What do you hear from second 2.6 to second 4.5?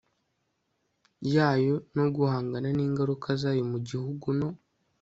n ingaruka zayo mu gihugu no